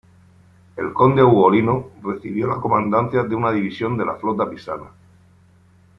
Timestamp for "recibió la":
2.01-2.55